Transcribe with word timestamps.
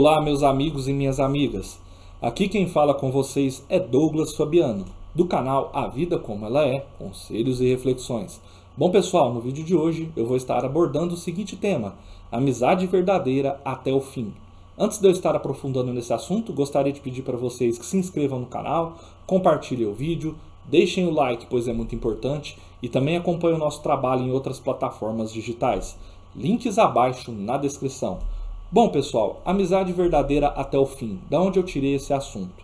Olá, 0.00 0.20
meus 0.20 0.44
amigos 0.44 0.86
e 0.86 0.92
minhas 0.92 1.18
amigas. 1.18 1.80
Aqui 2.22 2.46
quem 2.46 2.68
fala 2.68 2.94
com 2.94 3.10
vocês 3.10 3.66
é 3.68 3.80
Douglas 3.80 4.32
Fabiano, 4.32 4.84
do 5.12 5.26
canal 5.26 5.72
A 5.74 5.88
Vida 5.88 6.16
Como 6.16 6.46
Ela 6.46 6.64
É, 6.68 6.86
Conselhos 6.96 7.60
e 7.60 7.68
Reflexões. 7.68 8.40
Bom, 8.76 8.92
pessoal, 8.92 9.34
no 9.34 9.40
vídeo 9.40 9.64
de 9.64 9.74
hoje 9.74 10.08
eu 10.16 10.24
vou 10.24 10.36
estar 10.36 10.64
abordando 10.64 11.14
o 11.14 11.16
seguinte 11.16 11.56
tema: 11.56 11.96
amizade 12.30 12.86
verdadeira 12.86 13.60
até 13.64 13.92
o 13.92 14.00
fim. 14.00 14.32
Antes 14.78 15.00
de 15.00 15.08
eu 15.08 15.10
estar 15.10 15.34
aprofundando 15.34 15.92
nesse 15.92 16.12
assunto, 16.12 16.52
gostaria 16.52 16.92
de 16.92 17.00
pedir 17.00 17.22
para 17.22 17.36
vocês 17.36 17.76
que 17.76 17.84
se 17.84 17.96
inscrevam 17.96 18.38
no 18.38 18.46
canal, 18.46 18.98
compartilhem 19.26 19.88
o 19.88 19.92
vídeo, 19.92 20.36
deixem 20.64 21.08
o 21.08 21.10
like, 21.10 21.48
pois 21.50 21.66
é 21.66 21.72
muito 21.72 21.96
importante, 21.96 22.56
e 22.80 22.88
também 22.88 23.16
acompanhem 23.16 23.56
o 23.56 23.58
nosso 23.60 23.82
trabalho 23.82 24.22
em 24.22 24.30
outras 24.30 24.60
plataformas 24.60 25.32
digitais. 25.32 25.98
Links 26.36 26.78
abaixo 26.78 27.32
na 27.32 27.56
descrição. 27.56 28.20
Bom, 28.70 28.90
pessoal, 28.90 29.40
amizade 29.46 29.94
verdadeira 29.94 30.48
até 30.48 30.78
o 30.78 30.84
fim. 30.84 31.18
Da 31.30 31.40
onde 31.40 31.58
eu 31.58 31.62
tirei 31.62 31.94
esse 31.94 32.12
assunto? 32.12 32.62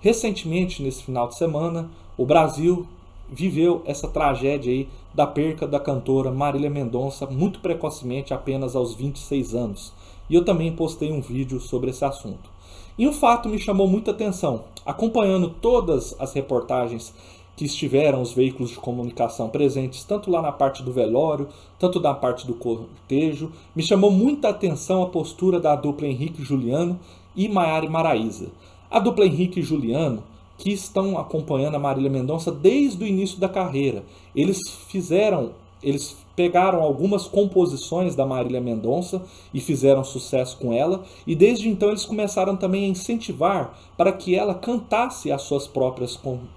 Recentemente, 0.00 0.82
nesse 0.82 1.02
final 1.02 1.28
de 1.28 1.34
semana, 1.34 1.88
o 2.14 2.26
Brasil 2.26 2.86
viveu 3.26 3.80
essa 3.86 4.06
tragédia 4.06 4.70
aí 4.70 4.86
da 5.14 5.26
perca 5.26 5.66
da 5.66 5.80
cantora 5.80 6.30
Marília 6.30 6.68
Mendonça 6.68 7.24
muito 7.24 7.60
precocemente, 7.60 8.34
apenas 8.34 8.76
aos 8.76 8.94
26 8.94 9.54
anos. 9.54 9.94
E 10.28 10.34
eu 10.34 10.44
também 10.44 10.76
postei 10.76 11.10
um 11.10 11.22
vídeo 11.22 11.58
sobre 11.58 11.88
esse 11.88 12.04
assunto. 12.04 12.50
E 12.98 13.08
um 13.08 13.12
fato 13.14 13.48
me 13.48 13.58
chamou 13.58 13.88
muita 13.88 14.10
atenção. 14.10 14.64
Acompanhando 14.84 15.48
todas 15.48 16.14
as 16.20 16.34
reportagens 16.34 17.14
que 17.56 17.64
estiveram 17.64 18.20
os 18.20 18.32
veículos 18.32 18.70
de 18.70 18.76
comunicação 18.76 19.48
presentes, 19.48 20.04
tanto 20.04 20.30
lá 20.30 20.42
na 20.42 20.52
parte 20.52 20.82
do 20.82 20.92
velório, 20.92 21.48
tanto 21.78 21.98
na 21.98 22.12
parte 22.12 22.46
do 22.46 22.54
cortejo. 22.54 23.50
Me 23.74 23.82
chamou 23.82 24.10
muita 24.10 24.50
atenção 24.50 25.02
a 25.02 25.06
postura 25.06 25.58
da 25.58 25.74
dupla 25.74 26.06
Henrique 26.06 26.42
Juliano 26.42 27.00
e 27.34 27.48
Maiara 27.48 27.88
Maraíza. 27.88 28.48
A 28.90 29.00
dupla 29.00 29.24
Henrique 29.24 29.60
e 29.60 29.62
Juliano, 29.62 30.22
que 30.58 30.70
estão 30.70 31.18
acompanhando 31.18 31.76
a 31.76 31.78
Marília 31.78 32.10
Mendonça 32.10 32.52
desde 32.52 33.02
o 33.02 33.06
início 33.06 33.38
da 33.38 33.48
carreira. 33.48 34.04
Eles 34.34 34.60
fizeram, 34.88 35.52
eles 35.82 36.16
pegaram 36.34 36.82
algumas 36.82 37.26
composições 37.26 38.14
da 38.14 38.26
Marília 38.26 38.60
Mendonça 38.60 39.22
e 39.52 39.60
fizeram 39.60 40.04
sucesso 40.04 40.58
com 40.58 40.72
ela, 40.72 41.02
e 41.26 41.34
desde 41.34 41.68
então 41.68 41.88
eles 41.88 42.04
começaram 42.04 42.56
também 42.56 42.84
a 42.84 42.88
incentivar 42.88 43.78
para 43.96 44.12
que 44.12 44.34
ela 44.34 44.54
cantasse 44.54 45.32
as 45.32 45.42
suas 45.42 45.66
próprias 45.66 46.14
composições, 46.16 46.55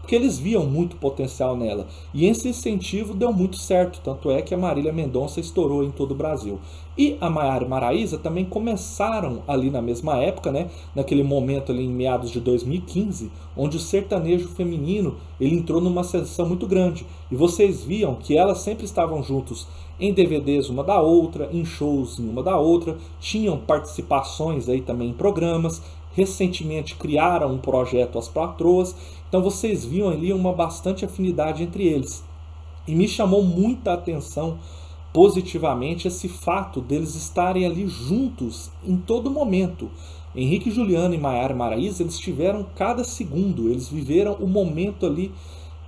porque 0.00 0.16
eles 0.16 0.38
viam 0.38 0.64
muito 0.64 0.96
potencial 0.96 1.54
nela. 1.54 1.86
E 2.14 2.26
esse 2.26 2.48
incentivo 2.48 3.14
deu 3.14 3.32
muito 3.32 3.56
certo, 3.56 4.00
tanto 4.02 4.30
é 4.30 4.40
que 4.40 4.54
a 4.54 4.58
Marília 4.58 4.92
Mendonça 4.92 5.38
estourou 5.38 5.84
em 5.84 5.90
todo 5.90 6.12
o 6.12 6.14
Brasil. 6.14 6.58
E 6.96 7.16
a 7.20 7.30
Maiara 7.30 7.64
e 7.64 7.68
Maraísa 7.68 8.18
também 8.18 8.44
começaram 8.44 9.42
ali 9.46 9.70
na 9.70 9.80
mesma 9.80 10.16
época, 10.16 10.50
né, 10.50 10.68
naquele 10.94 11.22
momento 11.22 11.70
ali 11.70 11.84
em 11.84 11.92
meados 11.92 12.30
de 12.30 12.40
2015, 12.40 13.30
onde 13.56 13.76
o 13.76 13.80
sertanejo 13.80 14.48
feminino 14.48 15.16
ele 15.40 15.54
entrou 15.54 15.80
numa 15.80 16.00
ascensão 16.00 16.48
muito 16.48 16.66
grande. 16.66 17.06
E 17.30 17.36
vocês 17.36 17.84
viam 17.84 18.16
que 18.16 18.36
elas 18.36 18.58
sempre 18.58 18.84
estavam 18.84 19.22
juntos 19.22 19.68
em 20.00 20.12
DVDs 20.12 20.68
uma 20.68 20.84
da 20.84 21.00
outra, 21.00 21.48
em 21.52 21.64
shows 21.64 22.18
uma 22.18 22.42
da 22.42 22.56
outra, 22.56 22.96
tinham 23.20 23.58
participações 23.58 24.68
aí 24.68 24.80
também 24.80 25.10
em 25.10 25.14
programas, 25.14 25.82
recentemente 26.18 26.96
criaram 26.96 27.52
um 27.52 27.58
projeto 27.58 28.18
As 28.18 28.26
Patroas, 28.26 28.94
então 29.28 29.40
vocês 29.40 29.84
viam 29.84 30.08
ali 30.08 30.32
uma 30.32 30.52
bastante 30.52 31.04
afinidade 31.04 31.62
entre 31.62 31.86
eles. 31.86 32.24
E 32.88 32.94
me 32.94 33.06
chamou 33.06 33.44
muita 33.44 33.92
atenção 33.92 34.58
positivamente 35.12 36.08
esse 36.08 36.28
fato 36.28 36.80
deles 36.80 37.14
estarem 37.14 37.64
ali 37.64 37.86
juntos 37.86 38.70
em 38.84 38.96
todo 38.96 39.30
momento. 39.30 39.88
Henrique 40.34 40.70
Juliano 40.70 41.14
e 41.14 41.18
Maiara 41.18 41.54
Maraíza, 41.54 42.02
eles 42.02 42.18
tiveram 42.18 42.66
cada 42.74 43.04
segundo, 43.04 43.68
eles 43.68 43.88
viveram 43.88 44.34
o 44.34 44.46
momento 44.46 45.06
ali 45.06 45.32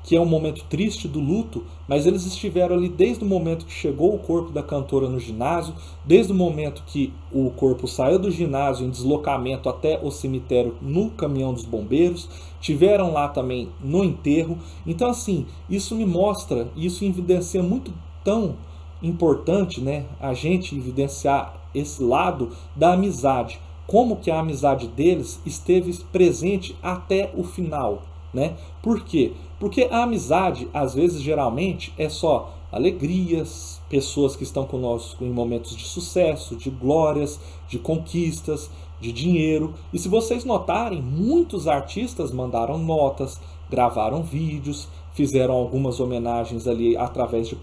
que 0.02 0.16
é 0.16 0.20
um 0.20 0.26
momento 0.26 0.64
triste 0.68 1.06
do 1.06 1.20
luto, 1.20 1.64
mas 1.86 2.06
eles 2.06 2.24
estiveram 2.26 2.76
ali 2.76 2.88
desde 2.88 3.22
o 3.24 3.26
momento 3.26 3.66
que 3.66 3.72
chegou 3.72 4.14
o 4.14 4.18
corpo 4.18 4.50
da 4.50 4.62
cantora 4.62 5.08
no 5.08 5.20
ginásio, 5.20 5.74
desde 6.04 6.32
o 6.32 6.34
momento 6.34 6.82
que 6.86 7.12
o 7.32 7.50
corpo 7.50 7.86
saiu 7.86 8.18
do 8.18 8.30
ginásio 8.30 8.86
em 8.86 8.90
deslocamento 8.90 9.68
até 9.68 10.00
o 10.02 10.10
cemitério 10.10 10.74
no 10.80 11.10
caminhão 11.10 11.52
dos 11.52 11.64
bombeiros, 11.64 12.28
tiveram 12.60 13.12
lá 13.12 13.28
também 13.28 13.68
no 13.82 14.02
enterro. 14.02 14.58
Então 14.86 15.08
assim, 15.08 15.46
isso 15.68 15.94
me 15.94 16.06
mostra, 16.06 16.68
isso 16.76 17.04
evidencia 17.04 17.62
muito 17.62 17.92
tão 18.24 18.56
importante, 19.02 19.80
né, 19.80 20.04
a 20.20 20.34
gente 20.34 20.76
evidenciar 20.76 21.54
esse 21.74 22.02
lado 22.02 22.50
da 22.76 22.92
amizade, 22.92 23.60
como 23.86 24.16
que 24.16 24.30
a 24.30 24.40
amizade 24.40 24.86
deles 24.88 25.40
esteve 25.44 25.92
presente 26.12 26.76
até 26.82 27.32
o 27.34 27.42
final, 27.42 28.02
né? 28.32 28.56
Por 28.82 29.04
quê? 29.04 29.32
Porque 29.58 29.88
a 29.91 30.02
amizade, 30.02 30.68
às 30.72 30.94
vezes, 30.94 31.20
geralmente, 31.20 31.92
é 31.98 32.08
só 32.08 32.54
alegrias, 32.72 33.80
pessoas 33.88 34.36
que 34.36 34.44
estão 34.44 34.64
conosco 34.64 35.24
em 35.24 35.30
momentos 35.30 35.76
de 35.76 35.84
sucesso, 35.84 36.56
de 36.56 36.70
glórias, 36.70 37.41
de 37.68 37.78
conquistas, 37.78 38.70
de 39.00 39.12
dinheiro. 39.12 39.74
E 39.92 39.98
se 39.98 40.08
vocês 40.08 40.44
notarem, 40.44 41.02
muitos 41.02 41.66
artistas 41.66 42.30
mandaram 42.30 42.78
notas, 42.78 43.41
gravaram 43.68 44.22
vídeos, 44.22 44.88
fizeram 45.12 45.54
algumas 45.54 45.98
homenagens 45.98 46.66
ali 46.66 46.97
através 46.97 47.48
de 47.48 47.56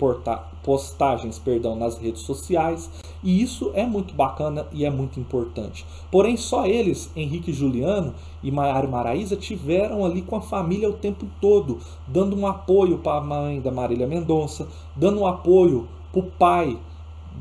postagens 0.67 1.39
perdão, 1.39 1.77
nas 1.77 1.97
redes 1.97 2.23
sociais. 2.23 2.91
E 3.23 3.41
isso 3.41 3.71
é 3.73 3.85
muito 3.85 4.13
bacana 4.13 4.67
e 4.73 4.83
é 4.83 4.89
muito 4.89 5.17
importante. 5.17 5.85
Porém, 6.11 6.35
só 6.35 6.65
eles, 6.65 7.09
Henrique 7.15 7.53
Juliano 7.53 8.13
e 8.43 8.51
Maiara 8.51 8.85
Maraíza, 8.85 9.37
tiveram 9.37 10.03
ali 10.03 10.21
com 10.21 10.35
a 10.35 10.41
família 10.41 10.89
o 10.89 10.93
tempo 10.93 11.25
todo, 11.39 11.79
dando 12.05 12.35
um 12.35 12.45
apoio 12.45 12.97
para 12.97 13.17
a 13.17 13.23
mãe 13.23 13.61
da 13.61 13.71
Marília 13.71 14.05
Mendonça, 14.05 14.67
dando 14.93 15.21
um 15.21 15.25
apoio 15.25 15.87
para 16.11 16.19
o 16.19 16.23
pai 16.23 16.77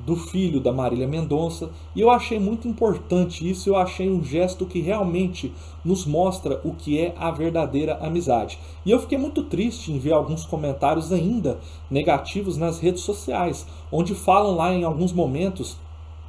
do 0.05 0.17
filho 0.17 0.61
da 0.61 0.73
Marília 0.73 1.07
Mendonça, 1.07 1.71
e 1.95 2.01
eu 2.01 2.11
achei 2.11 2.39
muito 2.39 2.69
importante 2.69 3.49
isso, 3.49 3.69
eu 3.69 3.77
achei 3.77 4.11
um 4.11 4.23
gesto 4.23 4.67
que 4.67 4.81
realmente 4.81 5.53
nos 5.85 6.05
mostra 6.05 6.61
o 6.65 6.75
que 6.75 7.01
é 7.01 7.15
a 7.17 7.31
verdadeira 7.31 7.97
amizade. 7.99 8.59
E 8.85 8.91
eu 8.91 9.01
fiquei 9.01 9.17
muito 9.17 9.45
triste 9.45 9.93
em 9.93 9.99
ver 9.99 10.13
alguns 10.13 10.45
comentários 10.45 11.13
ainda 11.13 11.59
negativos 11.91 12.57
nas 12.57 12.79
redes 12.79 13.03
sociais, 13.03 13.67
onde 13.91 14.15
falam 14.15 14.55
lá 14.55 14.75
em 14.75 14.85
alguns 14.85 15.13
momentos 15.13 15.77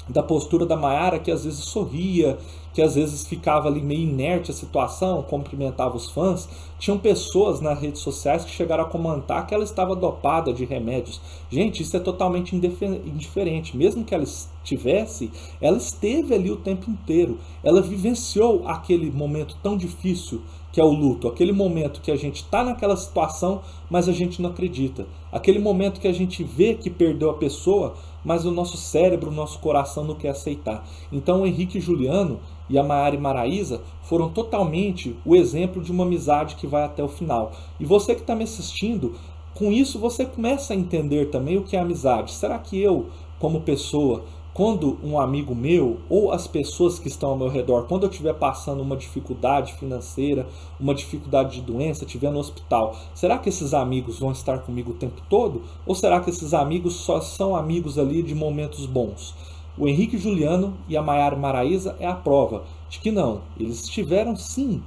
da 0.10 0.24
postura 0.24 0.66
da 0.66 0.76
Mayara, 0.76 1.20
que 1.20 1.32
às 1.32 1.44
vezes 1.44 1.60
sorria, 1.66 2.38
que 2.74 2.82
às 2.82 2.94
vezes 2.94 3.26
ficava 3.26 3.68
ali 3.68 3.82
meio 3.82 4.02
inerte 4.02 4.52
a 4.52 4.54
situação, 4.54 5.24
cumprimentava 5.24 5.98
os 5.98 6.12
fãs. 6.12 6.48
Tinham 6.78 7.00
pessoas 7.00 7.60
nas 7.60 7.80
redes 7.80 8.02
sociais 8.02 8.46
que 8.46 8.52
chegaram 8.52 8.84
a 8.84 8.88
comentar 8.88 9.48
que 9.48 9.54
ela 9.54 9.64
estava 9.64 9.96
dopada 9.96 10.54
de 10.54 10.64
remédios. 10.64 11.20
Gente, 11.50 11.82
isso 11.82 11.98
é 11.98 12.00
totalmente 12.00 12.56
indiferente. 12.56 13.76
Mesmo 13.76 14.04
que 14.04 14.14
ela 14.14 14.24
estivesse, 14.24 15.32
ela 15.60 15.78
esteve 15.78 16.36
ali 16.36 16.52
o 16.52 16.58
tempo 16.58 16.90
inteiro. 16.90 17.40
Ela 17.64 17.82
vivenciou 17.82 18.68
aquele 18.68 19.10
momento 19.10 19.58
tão 19.64 19.76
difícil 19.76 20.42
que 20.78 20.82
é 20.82 20.84
o 20.84 20.92
luto, 20.92 21.28
aquele 21.28 21.52
momento 21.52 22.02
que 22.02 22.12
a 22.12 22.16
gente 22.16 22.36
está 22.36 22.64
naquela 22.64 22.96
situação, 22.96 23.62
mas 23.90 24.08
a 24.08 24.12
gente 24.12 24.40
não 24.40 24.52
acredita, 24.52 25.08
aquele 25.32 25.58
momento 25.58 26.00
que 26.00 26.08
a 26.08 26.14
gente 26.14 26.44
vê 26.44 26.76
que 26.76 26.88
perdeu 26.88 27.32
a 27.32 27.34
pessoa, 27.34 27.96
mas 28.24 28.46
o 28.46 28.52
nosso 28.52 28.78
cérebro, 28.78 29.32
o 29.32 29.34
nosso 29.34 29.58
coração 29.58 30.04
não 30.04 30.14
quer 30.14 30.30
aceitar. 30.30 30.88
Então, 31.12 31.42
o 31.42 31.48
Henrique 31.48 31.80
Juliano 31.80 32.40
e 32.70 32.78
a 32.78 32.84
Maari 32.84 33.18
Maraíza 33.18 33.82
foram 34.04 34.30
totalmente 34.30 35.16
o 35.26 35.36
exemplo 35.36 35.82
de 35.82 35.92
uma 35.92 36.04
amizade 36.04 36.56
que 36.56 36.68
vai 36.68 36.84
até 36.84 37.04
o 37.04 37.08
final. 37.08 37.54
E 37.80 37.84
você 37.84 38.14
que 38.14 38.22
está 38.22 38.36
me 38.36 38.44
assistindo, 38.44 39.16
com 39.56 39.72
isso 39.72 39.98
você 39.98 40.28
começa 40.28 40.74
a 40.74 40.78
entender 40.78 41.32
também 41.32 41.58
o 41.58 41.64
que 41.64 41.76
é 41.76 41.80
amizade. 41.80 42.34
Será 42.34 42.60
que 42.60 42.80
eu, 42.80 43.08
como 43.40 43.62
pessoa, 43.62 44.26
quando 44.58 44.98
um 45.04 45.20
amigo 45.20 45.54
meu 45.54 46.00
ou 46.10 46.32
as 46.32 46.48
pessoas 46.48 46.98
que 46.98 47.08
estão 47.08 47.30
ao 47.30 47.38
meu 47.38 47.48
redor, 47.48 47.84
quando 47.84 48.08
eu 48.08 48.10
estiver 48.10 48.34
passando 48.34 48.82
uma 48.82 48.98
dificuldade 48.98 49.76
financeira, 49.76 50.48
uma 50.80 50.96
dificuldade 50.96 51.58
de 51.58 51.62
doença, 51.62 52.06
estiver 52.06 52.32
no 52.32 52.40
hospital, 52.40 52.98
será 53.14 53.38
que 53.38 53.50
esses 53.50 53.72
amigos 53.76 54.18
vão 54.18 54.32
estar 54.32 54.58
comigo 54.64 54.90
o 54.90 54.96
tempo 54.96 55.22
todo? 55.30 55.62
Ou 55.86 55.94
será 55.94 56.20
que 56.22 56.32
esses 56.32 56.56
amigos 56.56 56.96
só 56.96 57.22
são 57.22 57.56
amigos 57.56 58.00
ali 58.00 58.24
de 58.24 58.34
momentos 58.34 58.88
bons? 58.88 59.36
O 59.78 59.88
Henrique 59.88 60.18
Juliano 60.18 60.74
e 60.90 60.98
a 60.98 61.04
Maiara 61.04 61.36
Maraíza 61.36 61.96
é 62.00 62.08
a 62.08 62.16
prova 62.16 62.64
de 62.90 62.98
que 62.98 63.12
não, 63.12 63.42
eles 63.60 63.84
estiveram 63.84 64.36
sim 64.36 64.82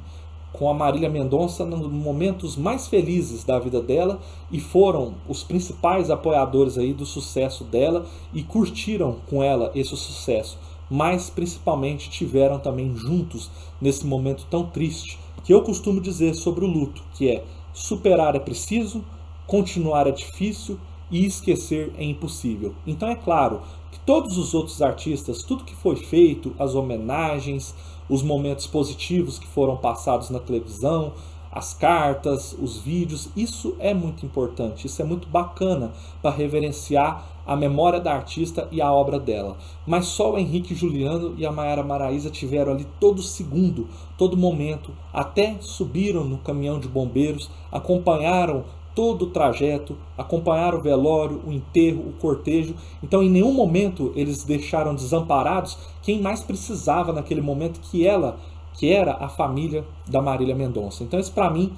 com 0.52 0.69
a 0.69 0.75
Marília 0.75 1.08
Mendonça 1.08 1.64
nos 1.64 1.91
momentos 1.91 2.56
mais 2.56 2.88
felizes 2.88 3.44
da 3.44 3.58
vida 3.58 3.81
dela 3.81 4.20
e 4.50 4.61
foram 4.61 5.14
os 5.29 5.43
principais 5.43 6.11
apoiadores 6.11 6.76
aí 6.76 6.93
do 6.93 7.06
sucesso 7.06 7.64
dela 7.64 8.06
e 8.32 8.43
curtiram 8.43 9.17
com 9.29 9.43
ela 9.43 9.70
esse 9.75 9.97
sucesso, 9.97 10.58
mas 10.91 11.31
principalmente 11.31 12.11
tiveram 12.11 12.58
também 12.58 12.94
juntos 12.97 13.50
nesse 13.81 14.06
momento 14.06 14.47
tão 14.50 14.67
triste 14.67 15.19
que 15.44 15.55
eu 15.55 15.62
costumo 15.62 16.00
dizer 16.00 16.35
sobre 16.35 16.64
o 16.64 16.69
luto, 16.69 17.02
que 17.14 17.29
é 17.29 17.44
superar 17.73 18.35
é 18.35 18.41
preciso, 18.41 19.05
continuar 19.47 20.06
é 20.06 20.11
difícil 20.11 20.79
e 21.11 21.25
esquecer 21.25 21.93
é 21.99 22.05
impossível. 22.05 22.75
Então 22.87 23.08
é 23.08 23.14
claro 23.14 23.62
que 23.91 23.99
todos 24.01 24.39
os 24.39 24.55
outros 24.55 24.81
artistas, 24.81 25.43
tudo 25.43 25.65
que 25.65 25.75
foi 25.75 25.97
feito, 25.97 26.55
as 26.59 26.75
homenagens, 26.75 27.75
os 28.09 28.23
momentos 28.23 28.67
positivos 28.67 29.39
que 29.39 29.47
foram 29.47 29.77
passados 29.77 30.31
na 30.31 30.39
televisão, 30.39 31.13
as 31.53 31.75
cartas, 31.75 32.53
os 32.61 32.79
vídeos, 32.79 33.29
isso 33.37 33.75
é 33.81 33.93
muito 33.93 34.25
importante, 34.25 34.87
isso 34.87 35.03
é 35.03 35.05
muito 35.05 35.29
bacana 35.29 35.91
para 36.23 36.31
reverenciar 36.31 37.27
a 37.45 37.57
memória 37.57 37.99
da 37.99 38.15
artista 38.15 38.69
e 38.71 38.81
a 38.81 38.93
obra 38.93 39.19
dela. 39.19 39.57
Mas 39.85 40.07
só 40.07 40.33
o 40.33 40.39
Henrique 40.39 40.75
Juliano 40.75 41.35
e 41.37 41.45
a 41.45 41.51
Mayara 41.51 41.83
Maraíza 41.83 42.31
tiveram 42.31 42.73
ali 42.73 42.87
todo 43.01 43.21
segundo, 43.21 43.89
todo 44.17 44.37
momento, 44.37 44.93
até 45.13 45.57
subiram 45.61 46.23
no 46.23 46.39
caminhão 46.39 46.79
de 46.79 46.87
bombeiros, 46.87 47.51
acompanharam 47.73 48.65
todo 48.95 49.23
o 49.23 49.31
trajeto, 49.31 49.97
acompanharam 50.17 50.79
o 50.79 50.83
velório, 50.83 51.41
o 51.47 51.53
enterro, 51.53 52.01
o 52.09 52.13
cortejo. 52.21 52.75
Então, 53.03 53.23
em 53.23 53.31
nenhum 53.31 53.53
momento 53.53 54.13
eles 54.17 54.45
deixaram 54.45 54.95
desamparados 54.95 55.79
quem 56.03 56.21
mais 56.21 56.41
precisava 56.41 57.13
naquele 57.13 57.41
momento, 57.41 57.81
que 57.81 58.07
ela 58.07 58.39
que 58.75 58.91
era 58.91 59.13
a 59.15 59.29
família 59.29 59.85
da 60.09 60.23
Marília 60.23 60.55
Mendonça. 60.55 61.03
Então, 61.03 61.21
isso 61.21 61.33
para 61.33 61.51
mim 61.51 61.73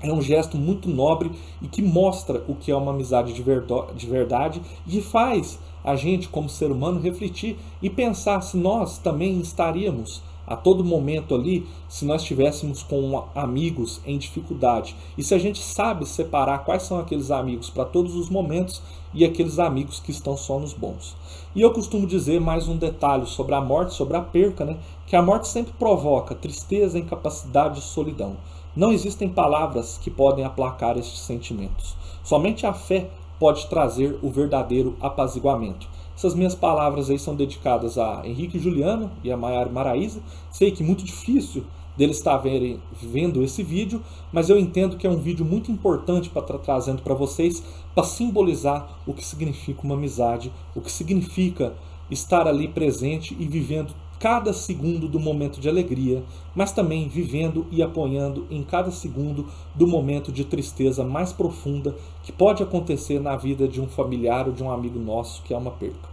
é 0.00 0.12
um 0.12 0.22
gesto 0.22 0.56
muito 0.56 0.88
nobre 0.88 1.32
e 1.60 1.66
que 1.66 1.82
mostra 1.82 2.44
o 2.46 2.54
que 2.54 2.70
é 2.70 2.76
uma 2.76 2.92
amizade 2.92 3.32
de 3.32 4.06
verdade 4.06 4.62
e 4.86 5.00
faz 5.00 5.58
a 5.82 5.96
gente, 5.96 6.28
como 6.28 6.48
ser 6.48 6.70
humano, 6.70 7.00
refletir 7.00 7.56
e 7.82 7.90
pensar 7.90 8.40
se 8.42 8.56
nós 8.56 8.98
também 8.98 9.40
estaríamos 9.40 10.22
a 10.48 10.56
todo 10.56 10.84
momento 10.84 11.34
ali 11.34 11.66
se 11.88 12.04
nós 12.04 12.22
estivéssemos 12.22 12.82
com 12.82 13.24
amigos 13.34 14.00
em 14.06 14.18
dificuldade. 14.18 14.96
E 15.16 15.22
se 15.22 15.34
a 15.34 15.38
gente 15.38 15.58
sabe 15.60 16.06
separar 16.06 16.64
quais 16.64 16.82
são 16.82 16.98
aqueles 16.98 17.30
amigos 17.30 17.70
para 17.70 17.84
todos 17.84 18.14
os 18.14 18.28
momentos 18.28 18.82
e 19.12 19.24
aqueles 19.24 19.58
amigos 19.58 20.00
que 20.00 20.10
estão 20.10 20.36
só 20.36 20.58
nos 20.58 20.72
bons. 20.72 21.16
E 21.54 21.60
eu 21.60 21.72
costumo 21.72 22.06
dizer 22.06 22.40
mais 22.40 22.68
um 22.68 22.76
detalhe 22.76 23.26
sobre 23.26 23.54
a 23.54 23.60
morte, 23.60 23.94
sobre 23.94 24.16
a 24.16 24.22
perca, 24.22 24.64
né? 24.64 24.76
que 25.06 25.16
a 25.16 25.22
morte 25.22 25.48
sempre 25.48 25.72
provoca 25.78 26.34
tristeza, 26.34 26.98
incapacidade 26.98 27.78
e 27.78 27.82
solidão. 27.82 28.36
Não 28.76 28.92
existem 28.92 29.28
palavras 29.28 29.98
que 29.98 30.10
podem 30.10 30.44
aplacar 30.44 30.96
estes 30.96 31.20
sentimentos. 31.20 31.96
Somente 32.22 32.66
a 32.66 32.72
fé 32.72 33.08
pode 33.38 33.66
trazer 33.68 34.18
o 34.22 34.30
verdadeiro 34.30 34.96
apaziguamento. 35.00 35.88
Essas 36.18 36.34
minhas 36.34 36.56
palavras 36.56 37.10
aí 37.10 37.16
são 37.16 37.36
dedicadas 37.36 37.96
a 37.96 38.22
Henrique 38.26 38.58
Juliano 38.58 39.08
e 39.22 39.30
a 39.30 39.36
Maiara 39.36 39.70
Maraíza. 39.70 40.20
Sei 40.50 40.72
que 40.72 40.82
é 40.82 40.86
muito 40.86 41.04
difícil 41.04 41.62
deles 41.96 42.16
estarem 42.16 42.80
vendo 43.00 43.40
esse 43.40 43.62
vídeo, 43.62 44.02
mas 44.32 44.50
eu 44.50 44.58
entendo 44.58 44.96
que 44.96 45.06
é 45.06 45.10
um 45.10 45.18
vídeo 45.18 45.44
muito 45.44 45.70
importante 45.70 46.28
para 46.28 46.42
estar 46.42 46.58
trazendo 46.58 47.02
para 47.02 47.14
vocês, 47.14 47.62
para 47.94 48.02
simbolizar 48.02 48.98
o 49.06 49.14
que 49.14 49.24
significa 49.24 49.82
uma 49.84 49.94
amizade, 49.94 50.52
o 50.74 50.80
que 50.80 50.90
significa 50.90 51.72
estar 52.10 52.48
ali 52.48 52.66
presente 52.66 53.36
e 53.38 53.46
vivendo 53.46 53.94
cada 54.18 54.52
segundo 54.52 55.08
do 55.08 55.20
momento 55.20 55.60
de 55.60 55.68
alegria, 55.68 56.24
mas 56.54 56.72
também 56.72 57.08
vivendo 57.08 57.66
e 57.70 57.82
apoiando 57.82 58.46
em 58.50 58.62
cada 58.62 58.90
segundo 58.90 59.46
do 59.74 59.86
momento 59.86 60.32
de 60.32 60.44
tristeza 60.44 61.04
mais 61.04 61.32
profunda 61.32 61.94
que 62.22 62.32
pode 62.32 62.62
acontecer 62.62 63.20
na 63.20 63.36
vida 63.36 63.68
de 63.68 63.80
um 63.80 63.86
familiar 63.86 64.48
ou 64.48 64.52
de 64.52 64.62
um 64.62 64.70
amigo 64.70 64.98
nosso 64.98 65.42
que 65.42 65.54
é 65.54 65.56
uma 65.56 65.70
perca. 65.70 66.08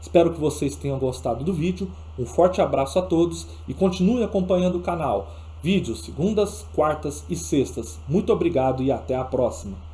Espero 0.00 0.32
que 0.32 0.40
vocês 0.40 0.76
tenham 0.76 0.98
gostado 0.98 1.42
do 1.42 1.52
vídeo. 1.52 1.90
Um 2.18 2.26
forte 2.26 2.60
abraço 2.60 2.98
a 2.98 3.02
todos 3.02 3.46
e 3.66 3.74
continue 3.74 4.22
acompanhando 4.22 4.78
o 4.78 4.82
canal. 4.82 5.32
Vídeos 5.62 6.04
segundas, 6.04 6.64
quartas 6.74 7.24
e 7.28 7.34
sextas. 7.34 7.98
Muito 8.06 8.32
obrigado 8.32 8.82
e 8.82 8.92
até 8.92 9.16
a 9.16 9.24
próxima. 9.24 9.85